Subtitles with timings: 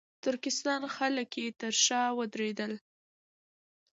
[0.25, 2.73] ترکستان خلک یې تر شا ودرېدل.